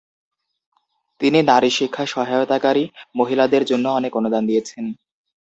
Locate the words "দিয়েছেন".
4.47-4.85